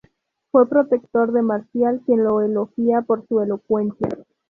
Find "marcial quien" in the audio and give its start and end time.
1.43-2.23